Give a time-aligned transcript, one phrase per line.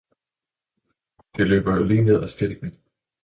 [1.35, 2.75] Det løber jo lige ned af Stilken!